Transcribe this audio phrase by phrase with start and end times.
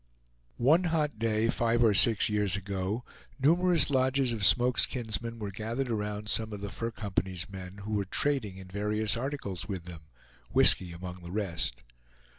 [0.57, 3.05] One hot day, five or six years ago,
[3.39, 7.93] numerous lodges of Smoke's kinsmen were gathered around some of the Fur Company's men, who
[7.93, 10.01] were trading in various articles with them,
[10.49, 11.83] whisky among the rest.